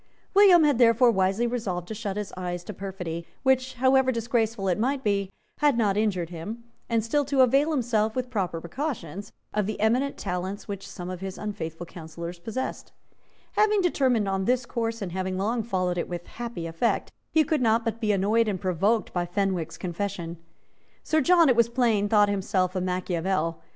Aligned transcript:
William 0.33 0.63
had 0.63 0.79
therefore 0.79 1.11
wisely 1.11 1.45
resolved 1.45 1.87
to 1.87 1.93
shut 1.93 2.17
his 2.17 2.33
eyes 2.35 2.63
to 2.63 2.73
perfidy, 2.73 3.27
which, 3.43 3.75
however 3.75 4.11
disgraceful 4.11 4.67
it 4.67 4.79
might 4.79 5.03
be, 5.03 5.29
had 5.59 5.77
not 5.77 5.95
injured 5.95 6.31
him, 6.31 6.63
and 6.89 7.03
still 7.05 7.23
to 7.23 7.41
avail 7.41 7.69
himself, 7.69 8.15
with 8.15 8.31
proper 8.31 8.59
precautions, 8.59 9.31
of 9.53 9.67
the 9.67 9.79
eminent 9.79 10.17
talents 10.17 10.67
which 10.67 10.87
some 10.87 11.11
of 11.11 11.19
his 11.21 11.37
unfaithful 11.37 11.85
counsellors 11.85 12.39
possessed, 12.39 12.91
Having 13.51 13.81
determined 13.81 14.27
on 14.27 14.45
this 14.45 14.65
course, 14.65 15.03
and 15.03 15.11
having 15.11 15.37
long 15.37 15.61
followed 15.61 15.99
it 15.99 16.09
with 16.09 16.25
happy 16.25 16.65
effect, 16.65 17.11
he 17.29 17.43
could 17.43 17.61
not 17.61 17.85
but 17.85 18.01
be 18.01 18.11
annoyed 18.11 18.47
and 18.47 18.59
provoked 18.59 19.13
by 19.13 19.27
Fenwick's 19.27 19.77
confession. 19.77 20.37
Sir 21.03 21.21
John, 21.21 21.47
it 21.47 21.55
was 21.55 21.69
plain, 21.69 22.09
thought 22.09 22.27
himself 22.27 22.75
a 22.75 22.81
Machiavel. 22.81 23.61